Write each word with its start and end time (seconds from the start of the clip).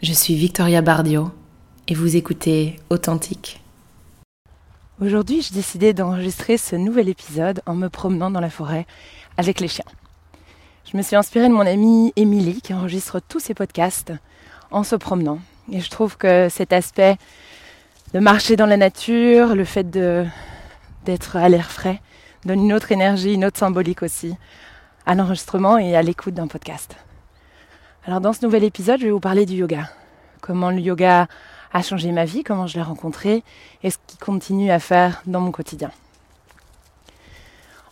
je 0.00 0.12
suis 0.12 0.34
Victoria 0.34 0.80
Bardio 0.80 1.30
et 1.88 1.94
vous 1.94 2.14
écoutez 2.14 2.78
Authentique. 2.88 3.60
Aujourd'hui, 5.00 5.42
j'ai 5.42 5.54
décidé 5.54 5.92
d'enregistrer 5.92 6.56
ce 6.56 6.76
nouvel 6.76 7.08
épisode 7.08 7.62
en 7.66 7.74
me 7.74 7.88
promenant 7.88 8.30
dans 8.30 8.40
la 8.40 8.50
forêt 8.50 8.86
avec 9.36 9.58
les 9.58 9.66
chiens. 9.66 9.84
Je 10.90 10.96
me 10.96 11.02
suis 11.02 11.16
inspirée 11.16 11.48
de 11.48 11.52
mon 11.52 11.66
amie 11.66 12.12
Émilie 12.14 12.60
qui 12.62 12.74
enregistre 12.74 13.20
tous 13.20 13.40
ses 13.40 13.54
podcasts 13.54 14.12
en 14.70 14.84
se 14.84 14.94
promenant. 14.94 15.40
Et 15.72 15.80
je 15.80 15.90
trouve 15.90 16.16
que 16.16 16.48
cet 16.48 16.72
aspect 16.72 17.16
de 18.14 18.20
marcher 18.20 18.54
dans 18.54 18.66
la 18.66 18.76
nature, 18.76 19.56
le 19.56 19.64
fait 19.64 19.90
d'être 19.90 21.36
à 21.36 21.48
l'air 21.48 21.70
frais, 21.70 22.00
donne 22.44 22.60
une 22.60 22.72
autre 22.72 22.92
énergie, 22.92 23.34
une 23.34 23.44
autre 23.44 23.58
symbolique 23.58 24.02
aussi 24.04 24.34
à 25.06 25.16
l'enregistrement 25.16 25.76
et 25.76 25.96
à 25.96 26.02
l'écoute 26.02 26.34
d'un 26.34 26.46
podcast. 26.46 26.96
Alors 28.08 28.22
dans 28.22 28.32
ce 28.32 28.42
nouvel 28.42 28.64
épisode, 28.64 29.00
je 29.00 29.04
vais 29.04 29.10
vous 29.10 29.20
parler 29.20 29.44
du 29.44 29.56
yoga. 29.56 29.90
Comment 30.40 30.70
le 30.70 30.78
yoga 30.78 31.28
a 31.74 31.82
changé 31.82 32.10
ma 32.10 32.24
vie, 32.24 32.42
comment 32.42 32.66
je 32.66 32.76
l'ai 32.76 32.82
rencontré 32.82 33.42
et 33.82 33.90
ce 33.90 33.98
qu'il 34.06 34.18
continue 34.18 34.70
à 34.70 34.78
faire 34.78 35.20
dans 35.26 35.42
mon 35.42 35.50
quotidien. 35.50 35.90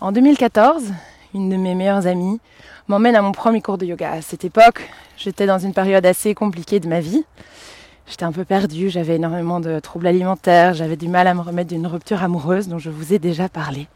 En 0.01 0.13
2014, 0.13 0.85
une 1.35 1.51
de 1.51 1.57
mes 1.57 1.75
meilleures 1.75 2.07
amies 2.07 2.41
m'emmène 2.89 3.15
à 3.15 3.21
mon 3.21 3.33
premier 3.33 3.61
cours 3.61 3.77
de 3.77 3.85
yoga. 3.85 4.13
À 4.13 4.23
cette 4.23 4.47
époque, 4.47 4.89
j'étais 5.19 5.45
dans 5.45 5.59
une 5.59 5.75
période 5.75 6.07
assez 6.07 6.35
compliquée 6.35 6.81
de 6.81 6.89
ma 6.89 7.01
vie. 7.01 7.27
J'étais 8.07 8.25
un 8.25 8.33
peu 8.33 8.47
perdue, 8.47 8.89
j'avais 8.89 9.17
énormément 9.17 9.61
de 9.61 9.81
troubles 9.81 10.07
alimentaires, 10.07 10.73
j'avais 10.73 10.97
du 10.97 11.09
mal 11.09 11.27
à 11.27 11.35
me 11.35 11.43
remettre 11.43 11.69
d'une 11.69 11.87
rupture 11.87 12.23
amoureuse 12.23 12.69
dont 12.69 12.79
je 12.79 12.89
vous 12.89 13.13
ai 13.13 13.19
déjà 13.19 13.51
parlé. 13.51 13.87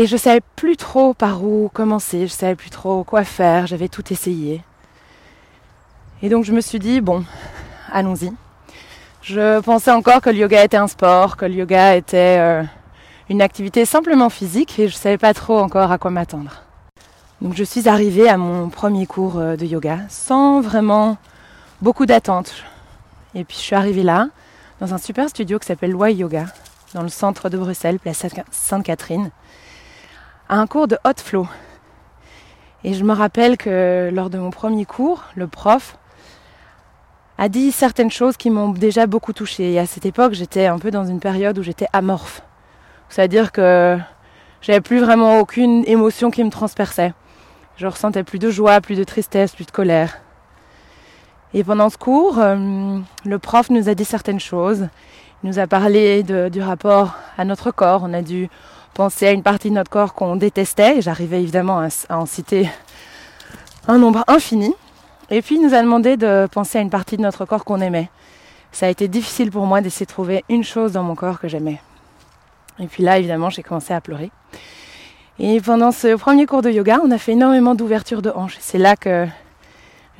Et 0.00 0.06
je 0.06 0.16
savais 0.16 0.40
plus 0.54 0.76
trop 0.76 1.12
par 1.12 1.42
où 1.42 1.68
commencer, 1.74 2.28
je 2.28 2.32
savais 2.32 2.54
plus 2.54 2.70
trop 2.70 3.02
quoi 3.02 3.24
faire, 3.24 3.66
j'avais 3.66 3.88
tout 3.88 4.12
essayé. 4.12 4.62
Et 6.22 6.28
donc 6.28 6.44
je 6.44 6.52
me 6.52 6.60
suis 6.60 6.78
dit, 6.78 7.00
bon, 7.00 7.24
allons-y. 7.90 8.30
Je 9.22 9.58
pensais 9.58 9.90
encore 9.90 10.20
que 10.20 10.30
le 10.30 10.36
yoga 10.36 10.62
était 10.62 10.76
un 10.76 10.86
sport, 10.86 11.36
que 11.36 11.46
le 11.46 11.54
yoga 11.54 11.96
était 11.96 12.36
euh, 12.38 12.62
une 13.28 13.42
activité 13.42 13.84
simplement 13.84 14.30
physique 14.30 14.78
et 14.78 14.86
je 14.86 14.94
ne 14.94 14.98
savais 15.00 15.18
pas 15.18 15.34
trop 15.34 15.58
encore 15.58 15.90
à 15.90 15.98
quoi 15.98 16.12
m'attendre. 16.12 16.62
Donc 17.42 17.56
je 17.56 17.64
suis 17.64 17.88
arrivée 17.88 18.28
à 18.28 18.36
mon 18.36 18.68
premier 18.68 19.04
cours 19.04 19.38
euh, 19.38 19.56
de 19.56 19.66
yoga 19.66 19.98
sans 20.08 20.60
vraiment 20.60 21.16
beaucoup 21.82 22.06
d'attentes. 22.06 22.54
Et 23.34 23.42
puis 23.42 23.56
je 23.56 23.62
suis 23.62 23.74
arrivée 23.74 24.04
là, 24.04 24.28
dans 24.80 24.94
un 24.94 24.98
super 24.98 25.28
studio 25.28 25.58
qui 25.58 25.66
s'appelle 25.66 25.90
Loy 25.90 26.12
Yoga, 26.12 26.44
dans 26.94 27.02
le 27.02 27.08
centre 27.08 27.48
de 27.48 27.58
Bruxelles, 27.58 27.98
place 27.98 28.24
Sainte-Catherine 28.52 29.32
à 30.48 30.56
un 30.56 30.66
cours 30.66 30.88
de 30.88 30.96
hot 31.04 31.20
flow. 31.22 31.46
Et 32.84 32.94
je 32.94 33.04
me 33.04 33.12
rappelle 33.12 33.56
que 33.56 34.10
lors 34.12 34.30
de 34.30 34.38
mon 34.38 34.50
premier 34.50 34.84
cours, 34.84 35.24
le 35.34 35.46
prof 35.46 35.98
a 37.36 37.48
dit 37.48 37.70
certaines 37.70 38.10
choses 38.10 38.36
qui 38.36 38.50
m'ont 38.50 38.70
déjà 38.70 39.06
beaucoup 39.06 39.32
touchée. 39.32 39.72
Et 39.72 39.78
à 39.78 39.86
cette 39.86 40.06
époque, 40.06 40.32
j'étais 40.32 40.66
un 40.66 40.78
peu 40.78 40.90
dans 40.90 41.04
une 41.04 41.20
période 41.20 41.58
où 41.58 41.62
j'étais 41.62 41.86
amorphe. 41.92 42.42
C'est-à-dire 43.08 43.52
que 43.52 43.98
j'avais 44.60 44.80
plus 44.80 45.00
vraiment 45.00 45.38
aucune 45.38 45.84
émotion 45.86 46.30
qui 46.30 46.42
me 46.42 46.50
transperçait. 46.50 47.12
Je 47.76 47.86
ressentais 47.86 48.24
plus 48.24 48.38
de 48.38 48.50
joie, 48.50 48.80
plus 48.80 48.96
de 48.96 49.04
tristesse, 49.04 49.54
plus 49.54 49.66
de 49.66 49.70
colère. 49.70 50.18
Et 51.54 51.64
pendant 51.64 51.90
ce 51.90 51.96
cours, 51.96 52.38
euh, 52.38 52.98
le 53.24 53.38
prof 53.38 53.70
nous 53.70 53.88
a 53.88 53.94
dit 53.94 54.04
certaines 54.04 54.40
choses. 54.40 54.88
Il 55.42 55.48
nous 55.48 55.58
a 55.58 55.66
parlé 55.66 56.24
du 56.24 56.60
rapport 56.60 57.14
à 57.36 57.44
notre 57.44 57.70
corps. 57.70 58.02
On 58.04 58.12
a 58.12 58.22
dû 58.22 58.50
penser 58.94 59.26
à 59.26 59.32
une 59.32 59.42
partie 59.42 59.70
de 59.70 59.74
notre 59.74 59.90
corps 59.90 60.14
qu'on 60.14 60.36
détestait. 60.36 61.00
J'arrivais 61.00 61.42
évidemment 61.42 61.80
à, 61.80 61.88
en 62.14 62.26
citer 62.26 62.68
un 63.86 63.98
nombre 63.98 64.24
infini. 64.26 64.74
Et 65.30 65.42
puis 65.42 65.56
il 65.56 65.62
nous 65.62 65.74
a 65.74 65.82
demandé 65.82 66.16
de 66.16 66.48
penser 66.50 66.78
à 66.78 66.80
une 66.80 66.90
partie 66.90 67.16
de 67.16 67.22
notre 67.22 67.44
corps 67.44 67.64
qu'on 67.64 67.80
aimait. 67.80 68.10
Ça 68.72 68.86
a 68.86 68.88
été 68.88 69.08
difficile 69.08 69.50
pour 69.50 69.66
moi 69.66 69.80
d'essayer 69.80 70.06
de 70.06 70.10
trouver 70.10 70.44
une 70.48 70.64
chose 70.64 70.92
dans 70.92 71.02
mon 71.02 71.14
corps 71.14 71.40
que 71.40 71.48
j'aimais. 71.48 71.80
Et 72.80 72.86
puis 72.86 73.02
là, 73.02 73.18
évidemment, 73.18 73.50
j'ai 73.50 73.62
commencé 73.62 73.92
à 73.92 74.00
pleurer. 74.00 74.30
Et 75.38 75.60
pendant 75.60 75.92
ce 75.92 76.16
premier 76.16 76.46
cours 76.46 76.62
de 76.62 76.70
yoga, 76.70 77.00
on 77.04 77.10
a 77.10 77.18
fait 77.18 77.32
énormément 77.32 77.74
d'ouverture 77.74 78.22
de 78.22 78.30
hanches. 78.30 78.56
C'est 78.60 78.78
là 78.78 78.96
que 78.96 79.26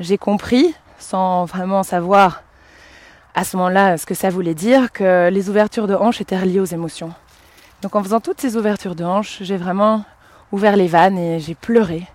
j'ai 0.00 0.18
compris, 0.18 0.74
sans 0.98 1.44
vraiment 1.44 1.82
savoir 1.82 2.42
à 3.34 3.44
ce 3.44 3.56
moment-là 3.56 3.96
ce 3.98 4.06
que 4.06 4.14
ça 4.14 4.30
voulait 4.30 4.54
dire, 4.54 4.92
que 4.92 5.28
les 5.28 5.48
ouvertures 5.48 5.86
de 5.86 5.94
hanches 5.94 6.20
étaient 6.20 6.38
reliées 6.38 6.60
aux 6.60 6.64
émotions. 6.64 7.12
Donc 7.82 7.94
en 7.94 8.02
faisant 8.02 8.20
toutes 8.20 8.40
ces 8.40 8.56
ouvertures 8.56 8.94
de 8.94 9.04
hanches, 9.04 9.38
j'ai 9.40 9.56
vraiment 9.56 10.04
ouvert 10.50 10.76
les 10.76 10.88
vannes 10.88 11.18
et 11.18 11.38
j'ai 11.38 11.54
pleuré. 11.54 12.06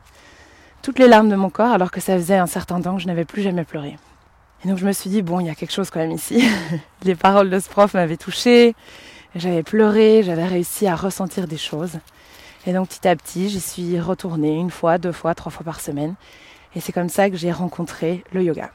Toutes 0.82 1.00
les 1.00 1.08
larmes 1.08 1.30
de 1.30 1.36
mon 1.36 1.50
corps 1.50 1.72
alors 1.72 1.92
que 1.92 2.02
ça 2.02 2.16
faisait 2.18 2.38
un 2.38 2.48
certain 2.48 2.82
temps 2.82 2.96
que 2.96 3.02
je 3.02 3.08
n'avais 3.08 3.24
plus 3.24 3.42
jamais 3.42 3.64
pleuré. 3.64 3.98
Et 4.64 4.68
donc 4.68 4.78
je 4.78 4.86
me 4.86 4.92
suis 4.92 5.10
dit, 5.10 5.22
bon, 5.22 5.40
il 5.40 5.48
y 5.48 5.50
a 5.50 5.56
quelque 5.56 5.72
chose 5.72 5.90
quand 5.90 6.00
même 6.00 6.12
ici. 6.12 6.44
les 7.04 7.16
paroles 7.16 7.50
de 7.50 7.60
ce 7.60 7.70
prof 7.70 7.94
m'avaient 7.94 8.18
touchée, 8.18 8.76
j'avais 9.36 9.64
pleuré, 9.64 10.24
j'avais 10.24 10.46
réussi 10.46 10.88
à 10.88 10.96
ressentir 10.96 11.48
des 11.48 11.58
choses. 11.58 12.00
Et 12.68 12.74
donc 12.74 12.90
petit 12.90 13.08
à 13.08 13.16
petit, 13.16 13.50
j'y 13.50 13.62
suis 13.62 14.00
retournée 14.00 14.56
une 14.56 14.72
fois, 14.72 14.98
deux 14.98 15.12
fois, 15.12 15.34
trois 15.36 15.52
fois 15.52 15.64
par 15.64 15.80
semaine. 15.80 16.16
Et 16.76 16.82
c'est 16.82 16.92
comme 16.92 17.10
ça 17.10 17.30
que 17.30 17.38
j'ai 17.38 17.52
rencontré 17.52 18.24
le 18.34 18.44
yoga. 18.44 18.70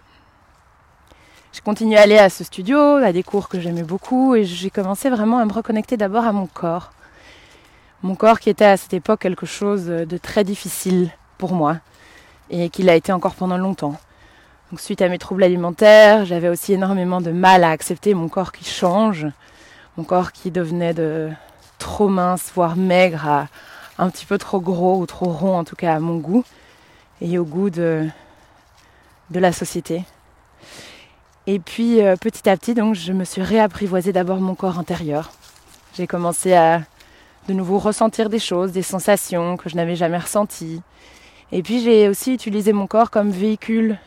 J'ai 1.52 1.62
continué 1.62 1.96
à 1.96 2.02
aller 2.02 2.18
à 2.18 2.28
ce 2.28 2.44
studio, 2.44 2.78
à 2.78 3.10
des 3.12 3.22
cours 3.22 3.48
que 3.48 3.58
j'aimais 3.58 3.82
beaucoup, 3.82 4.34
et 4.34 4.44
j'ai 4.44 4.70
commencé 4.70 5.08
vraiment 5.08 5.38
à 5.38 5.44
me 5.46 5.52
reconnecter 5.52 5.96
d'abord 5.96 6.24
à 6.24 6.32
mon 6.32 6.46
corps. 6.46 6.92
Mon 8.02 8.14
corps 8.14 8.38
qui 8.38 8.50
était 8.50 8.66
à 8.66 8.76
cette 8.76 8.92
époque 8.92 9.20
quelque 9.20 9.46
chose 9.46 9.86
de 9.86 10.18
très 10.18 10.44
difficile 10.44 11.10
pour 11.38 11.52
moi, 11.52 11.78
et 12.50 12.68
qui 12.68 12.82
l'a 12.82 12.96
été 12.96 13.12
encore 13.12 13.34
pendant 13.34 13.56
longtemps. 13.56 13.96
Suite 14.76 15.00
à 15.00 15.08
mes 15.08 15.16
troubles 15.16 15.42
alimentaires, 15.42 16.26
j'avais 16.26 16.50
aussi 16.50 16.74
énormément 16.74 17.22
de 17.22 17.30
mal 17.30 17.64
à 17.64 17.70
accepter 17.70 18.12
mon 18.12 18.28
corps 18.28 18.52
qui 18.52 18.66
change, 18.66 19.26
mon 19.96 20.04
corps 20.04 20.32
qui 20.32 20.50
devenait 20.50 20.92
de 20.92 21.30
trop 21.78 22.08
mince, 22.08 22.52
voire 22.54 22.76
maigre, 22.76 23.46
un 23.98 24.10
petit 24.10 24.26
peu 24.26 24.36
trop 24.36 24.60
gros 24.60 24.98
ou 24.98 25.06
trop 25.06 25.30
rond, 25.30 25.58
en 25.58 25.64
tout 25.64 25.76
cas 25.76 25.94
à 25.94 25.98
mon 25.98 26.18
goût, 26.18 26.44
et 27.22 27.38
au 27.38 27.44
goût 27.44 27.70
de, 27.70 28.06
de 29.30 29.40
la 29.40 29.52
société. 29.52 30.04
Et 31.50 31.60
puis 31.60 32.02
euh, 32.02 32.14
petit 32.16 32.46
à 32.50 32.58
petit, 32.58 32.74
donc, 32.74 32.94
je 32.94 33.10
me 33.14 33.24
suis 33.24 33.40
réapprivoisé 33.40 34.12
d'abord 34.12 34.38
mon 34.38 34.54
corps 34.54 34.78
intérieur. 34.78 35.32
J'ai 35.94 36.06
commencé 36.06 36.52
à 36.52 36.82
de 37.48 37.54
nouveau 37.54 37.78
ressentir 37.78 38.28
des 38.28 38.38
choses, 38.38 38.72
des 38.72 38.82
sensations 38.82 39.56
que 39.56 39.70
je 39.70 39.76
n'avais 39.76 39.96
jamais 39.96 40.18
ressenties. 40.18 40.82
Et 41.50 41.62
puis 41.62 41.80
j'ai 41.80 42.06
aussi 42.10 42.34
utilisé 42.34 42.74
mon 42.74 42.86
corps 42.86 43.10
comme 43.10 43.30
véhicule 43.30 43.98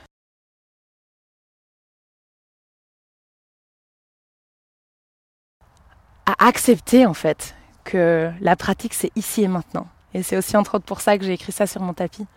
à 6.27 6.45
accepter 6.47 7.07
en 7.07 7.15
fait 7.15 7.55
que 7.83 8.29
la 8.39 8.55
pratique 8.55 8.93
c'est 8.93 9.11
ici 9.15 9.41
et 9.41 9.47
maintenant. 9.47 9.87
Et 10.13 10.21
c'est 10.21 10.37
aussi 10.37 10.55
entre 10.57 10.75
autres 10.75 10.85
pour 10.85 11.01
ça 11.01 11.17
que 11.17 11.23
j'ai 11.25 11.33
écrit 11.33 11.51
ça 11.51 11.65
sur 11.65 11.81
mon 11.81 11.95
tapis. 11.95 12.27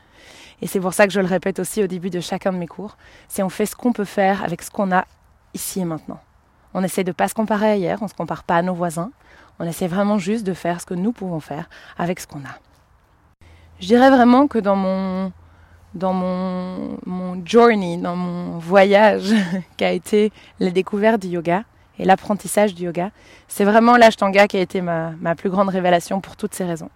Et 0.64 0.66
c'est 0.66 0.80
pour 0.80 0.94
ça 0.94 1.06
que 1.06 1.12
je 1.12 1.20
le 1.20 1.26
répète 1.26 1.58
aussi 1.58 1.84
au 1.84 1.86
début 1.86 2.08
de 2.08 2.20
chacun 2.20 2.50
de 2.50 2.56
mes 2.56 2.66
cours, 2.66 2.96
c'est 3.28 3.42
on 3.42 3.50
fait 3.50 3.66
ce 3.66 3.76
qu'on 3.76 3.92
peut 3.92 4.06
faire 4.06 4.42
avec 4.42 4.62
ce 4.62 4.70
qu'on 4.70 4.92
a 4.92 5.04
ici 5.52 5.80
et 5.80 5.84
maintenant. 5.84 6.18
On 6.72 6.82
essaie 6.82 7.04
de 7.04 7.10
ne 7.10 7.12
pas 7.12 7.28
se 7.28 7.34
comparer 7.34 7.72
à 7.72 7.76
hier, 7.76 7.98
on 8.00 8.06
ne 8.06 8.08
se 8.08 8.14
compare 8.14 8.44
pas 8.44 8.56
à 8.56 8.62
nos 8.62 8.72
voisins, 8.72 9.10
on 9.58 9.66
essaie 9.66 9.88
vraiment 9.88 10.16
juste 10.16 10.42
de 10.42 10.54
faire 10.54 10.80
ce 10.80 10.86
que 10.86 10.94
nous 10.94 11.12
pouvons 11.12 11.38
faire 11.38 11.68
avec 11.98 12.18
ce 12.18 12.26
qu'on 12.26 12.38
a. 12.38 13.44
Je 13.78 13.88
dirais 13.88 14.08
vraiment 14.08 14.46
que 14.46 14.58
dans 14.58 14.74
mon, 14.74 15.32
dans 15.92 16.14
mon, 16.14 16.96
mon 17.04 17.44
journey, 17.44 17.98
dans 17.98 18.16
mon 18.16 18.56
voyage 18.56 19.34
qui 19.76 19.84
a 19.84 19.92
été 19.92 20.32
la 20.60 20.70
découverte 20.70 21.20
du 21.20 21.28
yoga 21.28 21.64
et 21.98 22.06
l'apprentissage 22.06 22.74
du 22.74 22.84
yoga, 22.84 23.10
c'est 23.48 23.64
vraiment 23.64 23.98
l'ashtanga 23.98 24.48
qui 24.48 24.56
a 24.56 24.60
été 24.60 24.80
ma, 24.80 25.10
ma 25.20 25.34
plus 25.34 25.50
grande 25.50 25.68
révélation 25.68 26.22
pour 26.22 26.36
toutes 26.36 26.54
ces 26.54 26.64
raisons. 26.64 26.90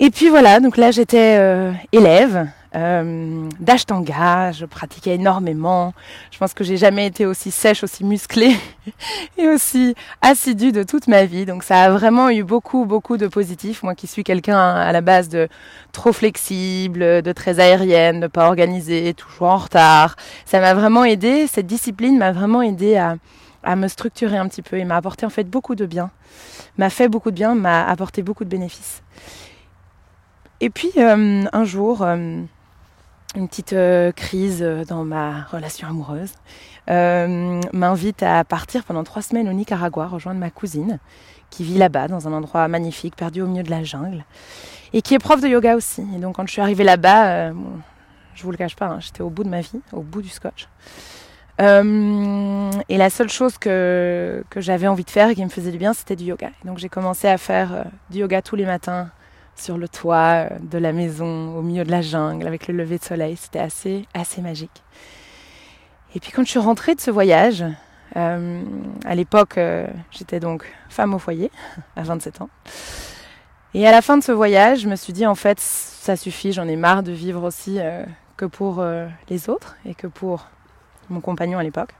Et 0.00 0.10
puis 0.10 0.28
voilà, 0.28 0.60
donc 0.60 0.76
là 0.76 0.92
j'étais 0.92 1.36
euh, 1.38 1.72
élève 1.90 2.48
euh, 2.76 3.48
d'Ashtanga, 3.58 4.52
je 4.52 4.64
pratiquais 4.64 5.16
énormément. 5.16 5.92
Je 6.30 6.38
pense 6.38 6.54
que 6.54 6.62
j'ai 6.62 6.76
jamais 6.76 7.06
été 7.06 7.26
aussi 7.26 7.50
sèche, 7.50 7.82
aussi 7.82 8.04
musclée 8.04 8.54
et 9.38 9.48
aussi 9.48 9.96
assidue 10.22 10.70
de 10.70 10.84
toute 10.84 11.08
ma 11.08 11.24
vie. 11.24 11.46
Donc 11.46 11.64
ça 11.64 11.82
a 11.82 11.90
vraiment 11.90 12.30
eu 12.30 12.44
beaucoup, 12.44 12.84
beaucoup 12.84 13.16
de 13.16 13.26
positifs. 13.26 13.82
Moi 13.82 13.96
qui 13.96 14.06
suis 14.06 14.22
quelqu'un 14.22 14.58
à 14.58 14.92
la 14.92 15.00
base 15.00 15.28
de 15.28 15.48
trop 15.90 16.12
flexible, 16.12 17.22
de 17.22 17.32
très 17.32 17.58
aérienne, 17.58 18.20
de 18.20 18.28
pas 18.28 18.46
organisée, 18.46 19.14
toujours 19.14 19.48
en 19.48 19.56
retard. 19.56 20.14
Ça 20.44 20.60
m'a 20.60 20.74
vraiment 20.74 21.04
aidé. 21.04 21.48
Cette 21.48 21.66
discipline 21.66 22.18
m'a 22.18 22.30
vraiment 22.30 22.62
aidé 22.62 22.96
à, 22.96 23.16
à 23.64 23.74
me 23.74 23.88
structurer 23.88 24.36
un 24.36 24.46
petit 24.46 24.62
peu 24.62 24.78
et 24.78 24.84
m'a 24.84 24.96
apporté 24.96 25.26
en 25.26 25.30
fait 25.30 25.44
beaucoup 25.44 25.74
de 25.74 25.86
bien. 25.86 26.10
M'a 26.76 26.90
fait 26.90 27.08
beaucoup 27.08 27.32
de 27.32 27.36
bien, 27.36 27.56
m'a 27.56 27.84
apporté 27.84 28.22
beaucoup 28.22 28.44
de 28.44 28.50
bénéfices. 28.50 29.02
Et 30.60 30.70
puis 30.70 30.90
euh, 30.96 31.44
un 31.52 31.64
jour, 31.64 32.02
euh, 32.02 32.16
une 33.36 33.48
petite 33.48 33.72
euh, 33.72 34.10
crise 34.12 34.62
dans 34.88 35.04
ma 35.04 35.42
relation 35.44 35.88
amoureuse 35.88 36.32
m'invite 36.90 38.22
à 38.22 38.44
partir 38.44 38.82
pendant 38.84 39.04
trois 39.04 39.20
semaines 39.20 39.46
au 39.46 39.52
Nicaragua, 39.52 40.06
rejoindre 40.06 40.40
ma 40.40 40.48
cousine 40.50 40.98
qui 41.50 41.62
vit 41.62 41.76
là-bas, 41.76 42.08
dans 42.08 42.28
un 42.28 42.32
endroit 42.32 42.66
magnifique, 42.66 43.14
perdu 43.14 43.42
au 43.42 43.46
milieu 43.46 43.62
de 43.62 43.70
la 43.70 43.84
jungle, 43.84 44.24
et 44.94 45.02
qui 45.02 45.12
est 45.12 45.18
prof 45.18 45.38
de 45.42 45.48
yoga 45.48 45.76
aussi. 45.76 46.02
Et 46.16 46.18
donc 46.18 46.36
quand 46.36 46.46
je 46.46 46.52
suis 46.52 46.62
arrivée 46.62 46.84
là-bas, 46.84 47.50
je 48.34 48.42
vous 48.42 48.50
le 48.50 48.56
cache 48.56 48.74
pas, 48.74 48.86
hein, 48.86 49.00
j'étais 49.00 49.20
au 49.20 49.28
bout 49.28 49.44
de 49.44 49.50
ma 49.50 49.60
vie, 49.60 49.80
au 49.92 50.00
bout 50.00 50.22
du 50.22 50.30
scotch. 50.30 50.66
Et 51.58 52.96
la 52.96 53.10
seule 53.10 53.28
chose 53.28 53.58
que, 53.58 54.42
que 54.48 54.62
j'avais 54.62 54.86
envie 54.86 55.04
de 55.04 55.10
faire 55.10 55.28
et 55.28 55.34
qui 55.34 55.44
me 55.44 55.50
faisait 55.50 55.72
du 55.72 55.78
bien, 55.78 55.92
c'était 55.92 56.16
du 56.16 56.24
yoga. 56.24 56.52
donc 56.64 56.78
j'ai 56.78 56.88
commencé 56.88 57.28
à 57.28 57.36
faire 57.36 57.84
du 58.08 58.20
yoga 58.20 58.40
tous 58.40 58.56
les 58.56 58.64
matins 58.64 59.10
sur 59.60 59.78
le 59.78 59.88
toit 59.88 60.48
euh, 60.50 60.58
de 60.60 60.78
la 60.78 60.92
maison, 60.92 61.56
au 61.56 61.62
milieu 61.62 61.84
de 61.84 61.90
la 61.90 62.02
jungle, 62.02 62.46
avec 62.46 62.68
le 62.68 62.74
lever 62.74 62.98
de 62.98 63.04
soleil. 63.04 63.36
C'était 63.36 63.58
assez, 63.58 64.06
assez 64.14 64.40
magique. 64.40 64.82
Et 66.14 66.20
puis 66.20 66.32
quand 66.32 66.44
je 66.44 66.50
suis 66.50 66.58
rentrée 66.58 66.94
de 66.94 67.00
ce 67.00 67.10
voyage, 67.10 67.64
à 68.14 69.14
l'époque, 69.14 69.60
j'étais 70.10 70.40
donc 70.40 70.64
femme 70.88 71.14
au 71.14 71.20
foyer, 71.20 71.52
à 71.96 72.02
27 72.02 72.40
ans. 72.40 72.48
Et 73.74 73.86
à 73.86 73.92
la 73.92 74.02
fin 74.02 74.16
de 74.16 74.24
ce 74.24 74.32
voyage, 74.32 74.80
je 74.80 74.88
me 74.88 74.96
suis 74.96 75.12
dit, 75.12 75.24
en 75.24 75.36
fait, 75.36 75.60
ça 75.60 76.16
suffit, 76.16 76.52
j'en 76.52 76.66
ai 76.66 76.74
marre 76.74 77.04
de 77.04 77.12
vivre 77.12 77.44
aussi 77.44 77.78
que 78.36 78.46
pour 78.46 78.82
les 79.28 79.50
autres 79.50 79.76
et 79.84 79.94
que 79.94 80.08
pour 80.08 80.46
mon 81.10 81.20
compagnon 81.20 81.58
à 81.58 81.62
l'époque. 81.62 81.90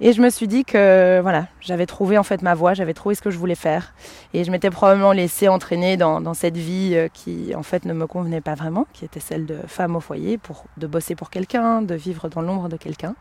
Et 0.00 0.12
je 0.12 0.20
me 0.20 0.30
suis 0.30 0.48
dit 0.48 0.64
que 0.64 1.20
voilà, 1.22 1.46
j'avais 1.60 1.86
trouvé 1.86 2.18
en 2.18 2.22
fait 2.22 2.42
ma 2.42 2.54
voie, 2.54 2.74
j'avais 2.74 2.94
trouvé 2.94 3.14
ce 3.14 3.22
que 3.22 3.30
je 3.30 3.38
voulais 3.38 3.54
faire. 3.54 3.94
Et 4.34 4.44
je 4.44 4.50
m'étais 4.50 4.70
probablement 4.70 5.12
laissée 5.12 5.48
entraîner 5.48 5.96
dans, 5.96 6.34
cette 6.34 6.56
vie 6.56 6.92
euh, 6.94 7.08
qui 7.12 7.54
en 7.54 7.62
fait 7.62 7.84
ne 7.84 7.92
me 7.92 8.06
convenait 8.06 8.40
pas 8.40 8.54
vraiment, 8.54 8.86
qui 8.92 9.04
était 9.04 9.20
celle 9.20 9.46
de 9.46 9.58
femme 9.66 9.94
au 9.96 10.00
foyer, 10.00 10.38
pour, 10.38 10.64
de 10.76 10.86
bosser 10.86 11.14
pour 11.14 11.30
quelqu'un, 11.30 11.82
de 11.82 11.94
vivre 11.94 12.28
dans 12.28 12.40
l'ombre 12.40 12.68
de 12.68 12.76
quelqu'un. 12.76 13.14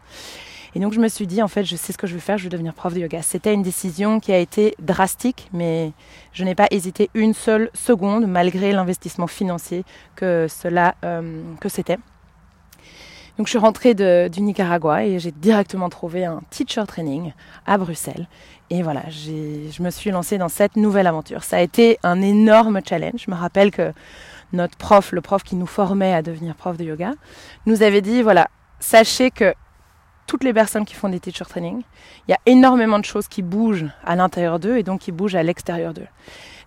Et 0.73 0.79
donc 0.79 0.93
je 0.93 1.01
me 1.01 1.09
suis 1.09 1.27
dit 1.27 1.41
en 1.41 1.49
fait 1.49 1.65
je 1.65 1.75
sais 1.75 1.91
ce 1.91 1.97
que 1.97 2.07
je 2.07 2.13
veux 2.13 2.19
faire, 2.19 2.37
je 2.37 2.45
veux 2.45 2.49
devenir 2.49 2.73
prof 2.73 2.93
de 2.93 2.99
yoga. 2.99 3.21
C'était 3.21 3.53
une 3.53 3.61
décision 3.61 4.19
qui 4.19 4.31
a 4.31 4.37
été 4.37 4.75
drastique, 4.79 5.49
mais 5.51 5.91
je 6.31 6.43
n'ai 6.45 6.55
pas 6.55 6.67
hésité 6.71 7.09
une 7.13 7.33
seule 7.33 7.69
seconde 7.73 8.25
malgré 8.25 8.71
l'investissement 8.71 9.27
financier 9.27 9.83
que 10.15 10.47
cela 10.49 10.95
euh, 11.03 11.41
que 11.59 11.67
c'était. 11.67 11.97
Donc 13.37 13.47
je 13.47 13.51
suis 13.51 13.59
rentrée 13.59 13.93
du 13.93 14.41
Nicaragua 14.41 15.05
et 15.05 15.19
j'ai 15.19 15.31
directement 15.31 15.89
trouvé 15.89 16.25
un 16.25 16.41
teacher 16.49 16.83
training 16.87 17.33
à 17.65 17.77
Bruxelles. 17.77 18.27
Et 18.69 18.83
voilà, 18.83 19.03
je 19.09 19.81
me 19.81 19.89
suis 19.89 20.11
lancée 20.11 20.37
dans 20.37 20.49
cette 20.49 20.75
nouvelle 20.75 21.07
aventure. 21.07 21.43
Ça 21.43 21.57
a 21.57 21.61
été 21.61 21.97
un 22.03 22.21
énorme 22.21 22.81
challenge. 22.87 23.25
Je 23.25 23.31
me 23.31 23.35
rappelle 23.35 23.71
que 23.71 23.93
notre 24.53 24.77
prof, 24.77 25.11
le 25.11 25.21
prof 25.21 25.43
qui 25.43 25.55
nous 25.55 25.65
formait 25.65 26.13
à 26.13 26.21
devenir 26.21 26.55
prof 26.55 26.77
de 26.77 26.83
yoga, 26.83 27.13
nous 27.65 27.83
avait 27.83 28.01
dit, 28.01 28.21
voilà, 28.21 28.49
sachez 28.79 29.31
que 29.31 29.53
toutes 30.27 30.43
les 30.43 30.53
personnes 30.53 30.85
qui 30.85 30.93
font 30.93 31.09
des 31.09 31.19
teacher 31.19 31.45
training, 31.45 31.81
il 32.27 32.31
y 32.31 32.33
a 32.33 32.39
énormément 32.45 32.99
de 32.99 33.05
choses 33.05 33.27
qui 33.27 33.41
bougent 33.41 33.87
à 34.05 34.15
l'intérieur 34.15 34.59
d'eux 34.59 34.77
et 34.77 34.83
donc 34.83 35.01
qui 35.01 35.11
bougent 35.11 35.35
à 35.35 35.43
l'extérieur 35.43 35.93
d'eux. 35.93 36.07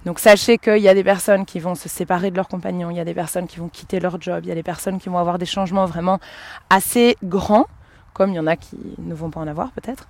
Donc 0.05 0.19
sachez 0.19 0.59
qu'il 0.59 0.79
y 0.79 0.89
a 0.89 0.95
des 0.95 1.05
personnes 1.05 1.47
qui 1.47 1.61
vont 1.61 1.75
se 1.75 1.89
séparer 1.89 2.31
de 2.31 2.37
leurs 2.37 2.49
compagnons, 2.49 2.91
il 2.91 2.97
y 2.97 3.01
a 3.01 3.05
des 3.05 3.15
personnes 3.15 3.47
qui 3.47 3.59
vont 3.59 3.69
quitter 3.69 4.01
leur 4.01 4.21
job, 4.21 4.41
il 4.43 4.49
y 4.49 4.53
a 4.53 4.55
des 4.55 4.63
personnes 4.63 4.99
qui 4.99 5.09
vont 5.09 5.19
avoir 5.19 5.39
des 5.39 5.47
changements 5.47 5.87
vraiment 5.87 6.19
assez 6.69 7.17
grands, 7.25 7.67
comme 8.13 8.31
il 8.31 8.37
y 8.37 8.39
en 8.39 8.47
a 8.47 8.57
qui 8.57 8.77
ne 8.99 9.15
vont 9.15 9.31
pas 9.31 9.41
en 9.41 9.47
avoir 9.47 9.73
peut-être. 9.73 10.07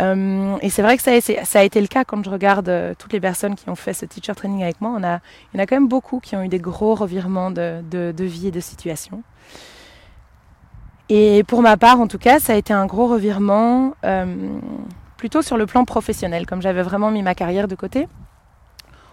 Euh, 0.00 0.56
et 0.62 0.70
c'est 0.70 0.82
vrai 0.82 0.96
que 0.96 1.02
ça, 1.02 1.10
a 1.58 1.62
été 1.62 1.80
le 1.80 1.88
cas 1.88 2.04
quand 2.04 2.24
je 2.24 2.30
regarde 2.30 2.68
euh, 2.68 2.94
toutes 2.96 3.12
les 3.12 3.20
personnes 3.20 3.56
qui 3.56 3.68
ont 3.68 3.74
fait 3.74 3.92
ce 3.92 4.06
teacher 4.06 4.34
training 4.34 4.62
avec 4.62 4.80
moi. 4.80 4.94
On 4.96 5.02
a, 5.02 5.18
il 5.52 5.58
y 5.58 5.60
en 5.60 5.62
a 5.62 5.66
quand 5.66 5.76
même 5.76 5.88
beaucoup 5.88 6.20
qui 6.20 6.36
ont 6.36 6.42
eu 6.42 6.48
des 6.48 6.60
gros 6.60 6.94
revirements 6.94 7.50
de, 7.50 7.82
de, 7.90 8.24
vie 8.24 8.48
et 8.48 8.52
de 8.52 8.60
situation. 8.60 9.22
Et 11.08 11.42
pour 11.44 11.62
ma 11.62 11.76
part, 11.76 12.00
en 12.00 12.06
tout 12.06 12.18
cas, 12.18 12.38
ça 12.38 12.54
a 12.54 12.56
été 12.56 12.72
un 12.72 12.86
gros 12.86 13.08
revirement 13.08 13.94
euh, 14.04 14.24
plutôt 15.16 15.42
sur 15.42 15.56
le 15.56 15.66
plan 15.66 15.84
professionnel, 15.84 16.46
comme 16.46 16.62
j'avais 16.62 16.82
vraiment 16.82 17.10
mis 17.10 17.22
ma 17.22 17.34
carrière 17.34 17.66
de 17.68 17.74
côté 17.74 18.08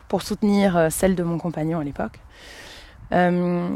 pour 0.10 0.22
soutenir 0.24 0.76
euh, 0.76 0.90
celle 0.90 1.16
de 1.16 1.24
mon 1.24 1.38
compagnon 1.38 1.80
à 1.80 1.84
l'époque. 1.86 2.20
Euh, 3.12 3.68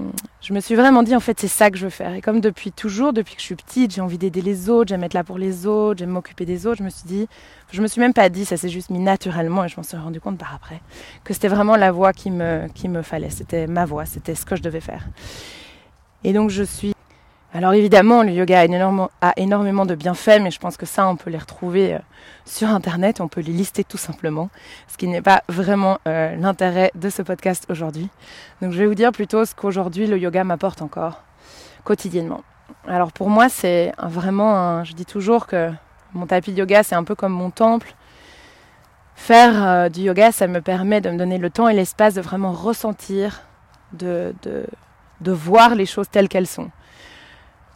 je 0.41 0.53
me 0.53 0.59
suis 0.59 0.75
vraiment 0.75 1.01
dit 1.01 1.15
en 1.15 1.19
fait 1.19 1.39
c'est 1.39 1.47
ça 1.47 1.71
que 1.71 1.77
je 1.77 1.85
veux 1.85 1.89
faire. 1.89 2.13
Et 2.13 2.21
comme 2.21 2.39
depuis 2.39 2.71
toujours 2.71 3.13
depuis 3.13 3.33
que 3.33 3.41
je 3.41 3.45
suis 3.45 3.56
petite 3.56 3.91
j'ai 3.91 4.01
envie 4.01 4.19
d'aider 4.19 4.41
les 4.41 4.69
autres 4.69 4.89
j'aime 4.89 5.03
être 5.03 5.15
là 5.15 5.24
pour 5.24 5.39
les 5.39 5.65
autres 5.65 5.97
j'aime 5.97 6.12
m'occuper 6.12 6.45
des 6.45 6.68
autres 6.68 6.77
je 6.77 6.83
me 6.83 6.91
suis 6.91 7.07
dit 7.07 7.27
je 7.71 7.81
me 7.81 7.88
suis 7.88 8.00
même 8.00 8.13
pas 8.13 8.30
dit 8.30 8.45
ça 8.45 8.57
s'est 8.57 8.69
juste 8.69 8.91
mis 8.91 9.00
naturellement 9.00 9.65
et 9.65 9.69
je 9.69 9.77
m'en 9.77 9.81
suis 9.81 9.97
rendu 9.97 10.21
compte 10.21 10.38
par 10.38 10.53
après 10.53 10.81
que 11.24 11.33
c'était 11.33 11.47
vraiment 11.47 11.75
la 11.75 11.91
voie 11.91 12.13
qui 12.13 12.30
me 12.30 12.68
qui 12.75 12.89
me 12.89 13.01
fallait. 13.01 13.31
C'était 13.31 13.65
ma 13.65 13.85
voie 13.85 14.06
c'était 14.06 14.35
ce 14.35 14.45
que 14.45 14.56
je 14.56 14.62
devais 14.62 14.81
faire. 14.81 15.07
Et 16.24 16.31
donc 16.31 16.51
je 16.51 16.62
suis 16.62 16.94
alors 17.55 17.73
évidemment, 17.73 18.23
le 18.23 18.31
yoga 18.31 18.61
a, 18.61 19.33
énormément, 19.38 19.85
de 19.85 19.94
bienfaits, 19.94 20.39
mais 20.41 20.50
je 20.50 20.59
pense 20.59 20.75
que 20.75 20.88
ça, 20.88 21.07
on 21.07 21.15
peut 21.15 21.29
les 21.29 21.38
retrouver 21.38 21.94
euh, 21.94 22.00
sur 22.45 22.69
Internet, 22.69 23.21
on 23.21 23.27
peut 23.27 23.41
les 23.41 23.53
lister 23.53 23.83
tout 23.83 23.97
simplement, 23.97 24.50
ce 24.88 24.97
qui 24.97 25.07
n'est 25.07 25.21
pas 25.21 25.44
vraiment 25.47 26.00
euh, 26.07 26.35
l'intérêt 26.35 26.91
de 26.95 27.09
ce 27.11 27.21
podcast 27.21 27.67
aujourd'hui. 27.69 28.09
Donc 28.63 28.71
je 28.71 28.79
vais 28.79 28.88
vous 28.88 28.95
dire 28.95 29.11
plutôt 29.11 29.45
ce 29.45 29.53
qu'aujourd'hui 29.53 30.07
le 30.07 30.17
yoga 30.17 30.44
m'apporte 30.44 30.81
encore 30.81 31.21
quotidiennement. 31.83 32.41
Alors 32.88 33.11
pour 33.11 33.29
moi, 33.29 33.50
c'est 33.50 33.91
vraiment, 34.01 34.83
je 34.83 34.94
dis 34.94 35.06
toujours 35.06 35.45
que 35.45 35.69
mon 36.13 36.25
tapis 36.25 36.53
de 36.53 36.57
yoga, 36.57 36.81
c'est 36.81 36.95
un 36.95 37.03
peu 37.03 37.13
comme 37.13 37.33
mon 37.33 37.51
temple. 37.51 37.94
Faire 39.15 39.63
euh, 39.63 39.89
du 39.89 40.01
yoga, 40.01 40.31
ça 40.31 40.47
me 40.47 40.59
permet 40.59 41.01
de 41.01 41.11
me 41.11 41.19
donner 41.19 41.38
le 41.38 41.51
temps 41.51 41.67
et 41.67 41.75
l'espace 41.75 42.15
de 42.15 42.21
vraiment 42.21 42.51
ressentir, 42.51 43.44
de, 43.91 44.33
de 44.41 45.31
voir 45.31 45.75
les 45.75 45.85
choses 45.85 46.09
telles 46.09 46.29
qu'elles 46.29 46.47
sont. 46.47 46.71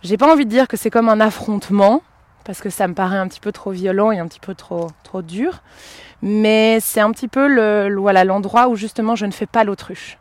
J'ai 0.04 0.18
pas 0.18 0.32
envie 0.32 0.46
de 0.46 0.50
dire 0.50 0.68
que 0.68 0.78
c'est 0.78 0.90
comme 0.90 1.10
un 1.10 1.20
affrontement, 1.20 2.02
parce 2.44 2.62
que 2.62 2.70
ça 2.70 2.88
me 2.88 2.94
paraît 2.94 3.18
un 3.18 3.28
petit 3.28 3.40
peu 3.40 3.52
trop 3.52 3.72
violent 3.72 4.12
et 4.12 4.20
un 4.20 4.28
petit 4.28 4.40
peu 4.40 4.54
trop, 4.54 4.88
trop 5.04 5.22
dur. 5.22 5.62
Mais 6.22 6.80
c'est 6.80 7.02
un 7.02 7.12
petit 7.12 7.28
peu 7.28 7.48
le, 7.48 7.94
voilà, 8.00 8.24
l'endroit 8.24 8.70
où 8.70 8.76
justement 8.76 9.16
je 9.16 9.26
ne 9.26 9.32
fais 9.32 9.46
pas 9.46 9.64
l'autruche. 9.64 10.18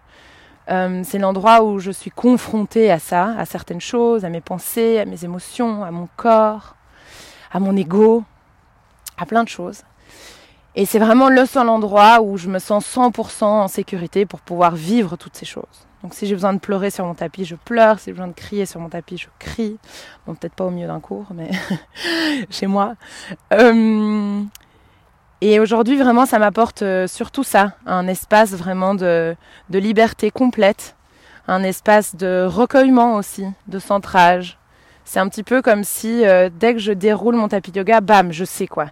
Euh, 0.69 1.03
c'est 1.05 1.19
l'endroit 1.19 1.63
où 1.63 1.79
je 1.79 1.91
suis 1.91 2.11
confrontée 2.11 2.91
à 2.91 2.99
ça, 2.99 3.35
à 3.39 3.45
certaines 3.45 3.81
choses, 3.81 4.25
à 4.25 4.29
mes 4.29 4.41
pensées, 4.41 4.99
à 4.99 5.05
mes 5.05 5.25
émotions, 5.25 5.85
à 5.85 5.91
mon 5.91 6.09
corps, 6.17 6.75
à 7.53 7.61
mon 7.61 7.77
ego, 7.77 8.25
à 9.19 9.27
plein 9.27 9.45
de 9.45 9.49
choses. 9.49 9.83
Et 10.75 10.85
c'est 10.85 10.99
vraiment 10.99 11.29
le 11.29 11.47
seul 11.47 11.69
endroit 11.69 12.21
où 12.21 12.37
je 12.37 12.49
me 12.49 12.59
sens 12.59 12.87
100% 12.97 13.45
en 13.45 13.69
sécurité 13.69 14.27
pour 14.27 14.41
pouvoir 14.41 14.75
vivre 14.75 15.17
toutes 15.17 15.37
ces 15.37 15.47
choses. 15.47 15.87
Donc 16.07 16.15
si 16.15 16.29
j'ai 16.29 16.37
besoin 16.37 16.53
de 16.53 16.61
pleurer 16.61 16.91
sur 16.91 17.05
mon 17.05 17.15
tapis, 17.15 17.45
je 17.45 17.57
pleure. 17.57 17.99
Si 17.99 18.05
j'ai 18.05 18.13
besoin 18.13 18.29
de 18.29 18.33
crier 18.33 18.65
sur 18.65 18.79
mon 18.79 18.89
tapis, 18.89 19.19
je 19.19 19.27
crie. 19.41 19.77
Bon, 20.25 20.37
peut-être 20.37 20.55
pas 20.55 20.65
au 20.65 20.71
milieu 20.71 20.87
d'un 20.87 21.01
cours, 21.01 21.27
mais 21.35 21.51
chez 22.51 22.69
moi. 22.69 22.95
Euh, 23.53 24.41
et 25.41 25.59
aujourd'hui, 25.59 25.97
vraiment, 25.97 26.25
ça 26.25 26.39
m'apporte 26.39 26.83
euh, 26.83 27.09
surtout 27.09 27.43
ça, 27.43 27.73
un 27.87 28.07
espace 28.07 28.53
vraiment 28.53 28.95
de, 28.95 29.35
de, 29.69 29.79
liberté 29.81 30.31
complète, 30.31 30.95
un 31.49 31.65
espace 31.65 32.15
de 32.15 32.47
recueillement 32.49 33.17
aussi, 33.17 33.45
de 33.67 33.81
centrage. 33.81 34.59
C'est 35.05 35.19
un 35.19 35.29
petit 35.29 35.43
peu 35.43 35.61
comme 35.61 35.83
si 35.83 36.25
euh, 36.25 36.51
dès 36.57 36.75
que 36.75 36.79
je 36.79 36.93
déroule 36.93 37.35
mon 37.35 37.49
tapis 37.49 37.73
yoga, 37.75 38.01
bam, 38.01 38.33
je 38.33 38.45
sais 38.45 38.69
quoi. 38.69 38.91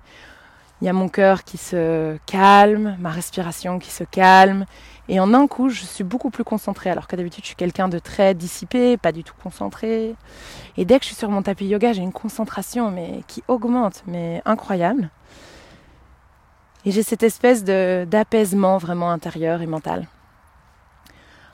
Il 0.81 0.87
y 0.87 0.91
a 0.91 0.93
mon 0.93 1.09
cœur 1.09 1.45
qui 1.45 1.59
se 1.59 2.17
calme, 2.27 2.97
ma 2.99 3.11
respiration 3.11 3.79
qui 3.79 3.93
se 3.93 4.03
calme, 4.03 4.67
et 5.09 5.21
en 5.21 5.35
un 5.35 5.47
coup, 5.47 5.69
je 5.69 5.85
suis 5.85 6.05
beaucoup 6.05 6.31
plus 6.31 6.45
concentrée, 6.45 6.89
alors 6.89 7.07
que 7.07 7.15
d'habitude, 7.15 7.45
je 7.45 7.49
suis 7.49 7.57
quelqu'un 7.57 7.89
de 7.89 7.99
très 7.99 8.35
dissipé, 8.35 8.97
pas 8.97 9.13
du 9.13 9.23
tout 9.23 9.35
concentré. 9.43 10.15
Et 10.79 10.85
dès 10.85 10.99
que 10.99 11.05
je 11.05 11.09
suis 11.09 11.17
sur 11.17 11.29
mon 11.29 11.43
tapis 11.43 11.67
yoga, 11.67 11.93
j'ai 11.93 12.03
une 12.03 12.13
concentration 12.13 12.91
mais 12.91 13.21
qui 13.27 13.43
augmente, 13.47 14.03
mais 14.07 14.41
incroyable. 14.47 15.11
Et 16.87 16.91
j'ai 16.91 17.03
cette 17.03 17.23
espèce 17.23 17.65
d'apaisement 17.65 18.79
vraiment 18.79 19.11
intérieur 19.11 19.61
et 19.63 19.67
mental. 19.67 20.07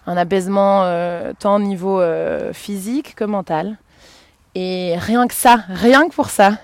Un 0.06 0.16
apaisement 0.16 0.82
euh, 0.84 1.32
tant 1.38 1.56
au 1.56 1.60
niveau 1.60 2.00
euh, 2.00 2.52
physique 2.52 3.14
que 3.14 3.24
mental. 3.24 3.78
Et 4.54 4.96
rien 4.96 5.28
que 5.28 5.34
ça, 5.34 5.64
rien 5.68 6.08
que 6.08 6.14
pour 6.14 6.30
ça, 6.30 6.58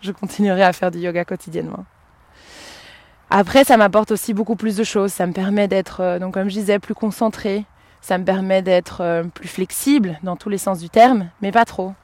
je 0.00 0.12
continuerai 0.12 0.62
à 0.62 0.72
faire 0.72 0.90
du 0.90 0.98
yoga 0.98 1.24
quotidiennement. 1.24 1.84
Après, 3.32 3.62
ça 3.62 3.76
m'apporte 3.76 4.10
aussi 4.10 4.34
beaucoup 4.34 4.56
plus 4.56 4.76
de 4.76 4.82
choses. 4.82 5.12
Ça 5.12 5.24
me 5.24 5.32
permet 5.32 5.68
d'être, 5.68 6.00
euh, 6.00 6.18
donc 6.18 6.34
comme 6.34 6.48
je 6.48 6.54
disais, 6.54 6.80
plus 6.80 6.94
concentré. 6.94 7.64
Ça 8.00 8.18
me 8.18 8.24
permet 8.24 8.60
d'être 8.60 9.02
euh, 9.02 9.22
plus 9.22 9.46
flexible 9.46 10.18
dans 10.24 10.34
tous 10.34 10.48
les 10.48 10.58
sens 10.58 10.80
du 10.80 10.90
terme, 10.90 11.28
mais 11.40 11.52
pas 11.52 11.64
trop. 11.64 11.94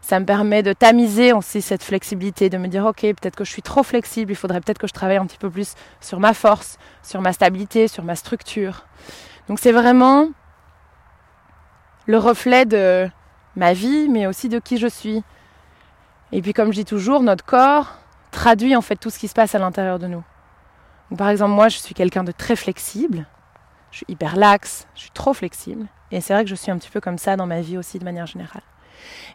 Ça 0.00 0.18
me 0.20 0.24
permet 0.24 0.62
de 0.62 0.72
tamiser 0.72 1.34
aussi 1.34 1.60
cette 1.60 1.82
flexibilité, 1.82 2.48
de 2.48 2.56
me 2.56 2.68
dire 2.68 2.86
ok, 2.86 3.00
peut-être 3.00 3.36
que 3.36 3.44
je 3.44 3.50
suis 3.50 3.62
trop 3.62 3.82
flexible, 3.82 4.32
il 4.32 4.36
faudrait 4.36 4.60
peut-être 4.60 4.78
que 4.78 4.86
je 4.86 4.92
travaille 4.92 5.16
un 5.18 5.26
petit 5.26 5.38
peu 5.38 5.50
plus 5.50 5.74
sur 6.00 6.18
ma 6.18 6.32
force, 6.32 6.78
sur 7.02 7.20
ma 7.20 7.32
stabilité, 7.34 7.88
sur 7.88 8.04
ma 8.04 8.16
structure. 8.16 8.86
Donc 9.48 9.58
c'est 9.58 9.72
vraiment 9.72 10.28
le 12.06 12.18
reflet 12.18 12.64
de 12.64 13.08
ma 13.56 13.72
vie, 13.72 14.08
mais 14.08 14.26
aussi 14.26 14.48
de 14.48 14.58
qui 14.58 14.78
je 14.78 14.88
suis. 14.88 15.22
Et 16.32 16.40
puis 16.42 16.52
comme 16.52 16.70
je 16.70 16.78
dis 16.78 16.84
toujours, 16.84 17.22
notre 17.22 17.44
corps 17.44 17.98
traduit 18.30 18.76
en 18.76 18.82
fait 18.82 18.96
tout 18.96 19.10
ce 19.10 19.18
qui 19.18 19.28
se 19.28 19.34
passe 19.34 19.54
à 19.54 19.58
l'intérieur 19.58 19.98
de 19.98 20.06
nous 20.06 20.22
par 21.16 21.28
exemple, 21.28 21.52
moi, 21.52 21.68
je 21.68 21.78
suis 21.78 21.94
quelqu'un 21.94 22.24
de 22.24 22.32
très 22.32 22.56
flexible. 22.56 23.26
Je 23.90 23.98
suis 23.98 24.06
hyper 24.08 24.36
laxe, 24.36 24.86
je 24.94 25.02
suis 25.02 25.10
trop 25.10 25.34
flexible. 25.34 25.86
Et 26.10 26.20
c'est 26.20 26.34
vrai 26.34 26.44
que 26.44 26.50
je 26.50 26.54
suis 26.54 26.70
un 26.70 26.78
petit 26.78 26.90
peu 26.90 27.00
comme 27.00 27.18
ça 27.18 27.36
dans 27.36 27.46
ma 27.46 27.60
vie 27.60 27.78
aussi 27.78 27.98
de 27.98 28.04
manière 28.04 28.26
générale. 28.26 28.62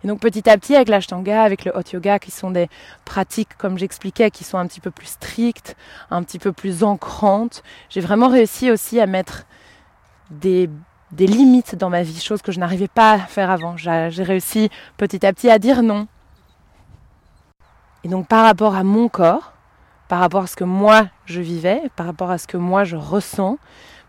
Et 0.03 0.07
donc 0.07 0.19
petit 0.19 0.49
à 0.49 0.57
petit 0.57 0.75
avec 0.75 0.89
l'ashtanga, 0.89 1.43
avec 1.43 1.65
le 1.65 1.71
hot 1.75 1.83
yoga, 1.93 2.19
qui 2.19 2.31
sont 2.31 2.51
des 2.51 2.69
pratiques, 3.05 3.55
comme 3.57 3.77
j'expliquais, 3.77 4.31
qui 4.31 4.43
sont 4.43 4.57
un 4.57 4.67
petit 4.67 4.79
peu 4.79 4.91
plus 4.91 5.07
strictes, 5.07 5.75
un 6.09 6.23
petit 6.23 6.39
peu 6.39 6.51
plus 6.51 6.83
ancrantes, 6.83 7.63
j'ai 7.89 8.01
vraiment 8.01 8.29
réussi 8.29 8.71
aussi 8.71 8.99
à 8.99 9.05
mettre 9.05 9.45
des 10.31 10.69
des 11.11 11.25
limites 11.25 11.75
dans 11.75 11.89
ma 11.89 12.03
vie, 12.03 12.19
choses 12.19 12.43
que 12.43 12.51
je 12.51 12.59
n'arrivais 12.59 12.87
pas 12.87 13.13
à 13.13 13.19
faire 13.19 13.49
avant. 13.49 13.77
J'ai 13.77 14.23
réussi 14.23 14.69
petit 14.97 15.25
à 15.25 15.33
petit 15.33 15.49
à 15.49 15.57
dire 15.57 15.81
non. 15.81 16.07
Et 18.03 18.09
donc 18.09 18.27
par 18.27 18.45
rapport 18.45 18.75
à 18.75 18.83
mon 18.83 19.09
corps, 19.09 19.53
par 20.09 20.19
rapport 20.19 20.43
à 20.43 20.47
ce 20.47 20.57
que 20.57 20.65
moi 20.65 21.07
je 21.25 21.39
vivais, 21.39 21.83
par 21.95 22.07
rapport 22.07 22.31
à 22.31 22.37
ce 22.37 22.47
que 22.47 22.57
moi 22.57 22.83
je 22.83 22.97
ressens, 22.97 23.57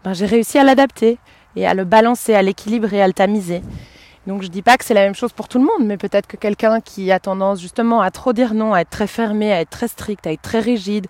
ben, 0.02 0.14
j'ai 0.14 0.26
réussi 0.26 0.58
à 0.58 0.64
l'adapter 0.64 1.18
et 1.54 1.66
à 1.66 1.74
le 1.74 1.84
balancer, 1.84 2.34
à 2.34 2.42
l'équilibrer, 2.42 3.00
à 3.00 3.06
le 3.06 3.12
tamiser. 3.12 3.62
Donc 4.26 4.42
je 4.42 4.48
dis 4.48 4.62
pas 4.62 4.76
que 4.76 4.84
c'est 4.84 4.94
la 4.94 5.02
même 5.02 5.14
chose 5.14 5.32
pour 5.32 5.46
tout 5.46 5.58
le 5.58 5.64
monde, 5.64 5.86
mais 5.86 5.96
peut-être 5.96 6.26
que 6.26 6.36
quelqu'un 6.36 6.80
qui 6.80 7.12
a 7.12 7.20
tendance 7.20 7.60
justement 7.60 8.00
à 8.00 8.10
trop 8.10 8.32
dire 8.32 8.54
non, 8.54 8.74
à 8.74 8.80
être 8.80 8.90
très 8.90 9.06
fermé, 9.06 9.52
à 9.52 9.60
être 9.60 9.70
très 9.70 9.88
strict, 9.88 10.26
à 10.26 10.32
être 10.32 10.42
très 10.42 10.60
rigide, 10.60 11.06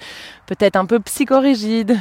peut-être 0.47 0.77
un 0.77 0.87
peu 0.87 0.99
psychorigide, 1.01 1.97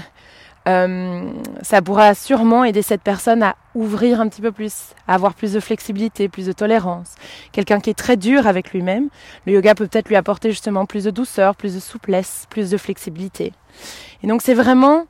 euh, 0.67 1.31
ça 1.61 1.81
pourra 1.81 2.13
sûrement 2.13 2.63
aider 2.63 2.81
cette 2.81 3.01
personne 3.01 3.43
à 3.43 3.55
ouvrir 3.75 4.21
un 4.21 4.27
petit 4.27 4.41
peu 4.41 4.51
plus, 4.51 4.93
à 5.07 5.15
avoir 5.15 5.33
plus 5.33 5.53
de 5.53 5.59
flexibilité, 5.59 6.29
plus 6.29 6.45
de 6.45 6.51
tolérance. 6.51 7.15
Quelqu'un 7.51 7.79
qui 7.79 7.89
est 7.89 7.97
très 7.97 8.17
dur 8.17 8.45
avec 8.45 8.71
lui-même, 8.71 9.09
le 9.45 9.53
yoga 9.53 9.75
peut 9.75 9.87
peut-être 9.87 10.09
lui 10.09 10.15
apporter 10.15 10.51
justement 10.51 10.85
plus 10.85 11.05
de 11.05 11.11
douceur, 11.11 11.55
plus 11.55 11.75
de 11.75 11.79
souplesse, 11.79 12.45
plus 12.49 12.69
de 12.69 12.77
flexibilité. 12.77 13.53
Et 14.23 14.27
donc 14.27 14.41
c'est 14.41 14.53
vraiment 14.53 15.05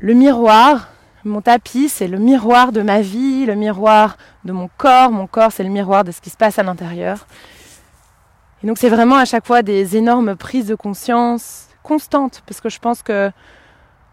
le 0.00 0.14
miroir 0.14 0.88
mon 1.24 1.42
tapis, 1.42 1.88
c'est 1.88 2.08
le 2.08 2.18
miroir 2.18 2.72
de 2.72 2.80
ma 2.80 3.02
vie, 3.02 3.44
le 3.44 3.54
miroir 3.54 4.16
de 4.44 4.52
mon 4.52 4.70
corps. 4.78 5.10
Mon 5.10 5.26
corps, 5.26 5.52
c'est 5.52 5.62
le 5.62 5.68
miroir 5.68 6.04
de 6.04 6.12
ce 6.12 6.20
qui 6.20 6.30
se 6.30 6.36
passe 6.36 6.58
à 6.58 6.62
l'intérieur. 6.62 7.26
Et 8.62 8.66
donc, 8.66 8.78
c'est 8.78 8.88
vraiment 8.88 9.16
à 9.16 9.24
chaque 9.24 9.46
fois 9.46 9.62
des 9.62 9.96
énormes 9.96 10.36
prises 10.36 10.66
de 10.66 10.74
conscience 10.74 11.68
constantes, 11.82 12.42
parce 12.46 12.60
que 12.60 12.68
je 12.68 12.78
pense 12.78 13.02
que 13.02 13.30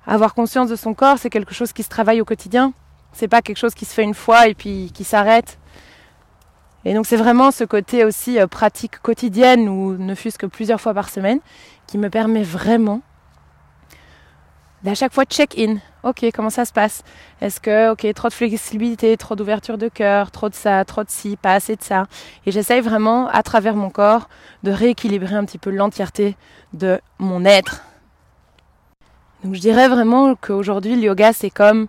avoir 0.07 0.33
conscience 0.33 0.69
de 0.69 0.75
son 0.75 0.93
corps, 0.93 1.19
c'est 1.19 1.29
quelque 1.29 1.53
chose 1.53 1.73
qui 1.73 1.83
se 1.83 1.89
travaille 1.89 2.21
au 2.21 2.25
quotidien. 2.25 2.73
C'est 3.11 3.27
pas 3.27 3.41
quelque 3.41 3.57
chose 3.57 3.75
qui 3.75 3.85
se 3.85 3.93
fait 3.93 4.03
une 4.03 4.13
fois 4.13 4.47
et 4.47 4.55
puis 4.55 4.91
qui 4.93 5.03
s'arrête. 5.03 5.59
Et 6.85 6.93
donc, 6.93 7.05
c'est 7.05 7.17
vraiment 7.17 7.51
ce 7.51 7.65
côté 7.65 8.05
aussi 8.05 8.39
euh, 8.39 8.47
pratique 8.47 8.99
quotidienne, 8.99 9.67
ou 9.67 9.97
ne 9.97 10.15
fût-ce 10.15 10.37
que 10.37 10.45
plusieurs 10.45 10.79
fois 10.79 10.93
par 10.93 11.09
semaine, 11.09 11.39
qui 11.85 11.97
me 11.97 12.09
permet 12.09 12.43
vraiment 12.43 13.01
d'à 14.83 14.95
chaque 14.95 15.13
fois 15.13 15.25
check-in. 15.25 15.77
Ok, 16.03 16.25
comment 16.33 16.49
ça 16.49 16.63
se 16.63 16.71
passe? 16.71 17.03
Est-ce 17.41 17.59
que, 17.59 17.91
ok, 17.91 18.13
trop 18.13 18.29
de 18.29 18.33
flexibilité, 18.33 19.17
trop 19.17 19.35
d'ouverture 19.35 19.77
de 19.77 19.89
cœur, 19.89 20.31
trop 20.31 20.47
de 20.47 20.53
ça, 20.55 20.85
trop 20.85 21.03
de 21.03 21.09
ci, 21.09 21.35
pas 21.35 21.55
assez 21.55 21.75
de 21.75 21.83
ça? 21.83 22.05
Et 22.45 22.51
j'essaye 22.51 22.79
vraiment, 22.79 23.27
à 23.27 23.43
travers 23.43 23.75
mon 23.75 23.89
corps, 23.89 24.29
de 24.63 24.71
rééquilibrer 24.71 25.35
un 25.35 25.43
petit 25.43 25.57
peu 25.57 25.71
l'entièreté 25.71 26.37
de 26.71 27.01
mon 27.19 27.43
être. 27.43 27.81
Donc 29.44 29.53
je 29.53 29.60
dirais 29.60 29.88
vraiment 29.88 30.36
qu'aujourd'hui, 30.36 30.96
le 30.96 31.03
yoga, 31.03 31.32
c'est 31.34 31.50
comme 31.50 31.88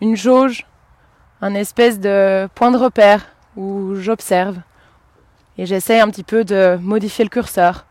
une 0.00 0.16
jauge, 0.16 0.66
un 1.40 1.54
espèce 1.54 2.00
de 2.00 2.48
point 2.54 2.70
de 2.70 2.76
repère 2.76 3.26
où 3.56 3.94
j'observe. 3.94 4.58
Et 5.58 5.66
j'essaye 5.66 6.00
un 6.00 6.08
petit 6.08 6.24
peu 6.24 6.44
de 6.44 6.78
modifier 6.80 7.24
le 7.24 7.30
curseur. 7.30 7.86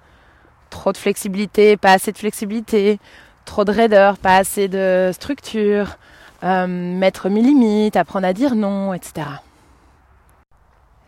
Trop 0.70 0.92
de 0.92 0.98
flexibilité, 0.98 1.78
pas 1.78 1.94
assez 1.94 2.12
de 2.12 2.18
flexibilité, 2.18 3.00
trop 3.46 3.66
de 3.66 3.72
raideur, 3.72 4.18
pas 4.18 4.38
assez 4.38 4.68
de 4.68 5.12
structure, 5.14 5.98
euh, 6.44 6.68
mettre 6.68 7.30
mes 7.30 7.42
limites, 7.42 7.96
apprendre 7.96 8.28
à 8.28 8.34
dire 8.34 8.56
non, 8.56 8.94
etc. 8.94 9.28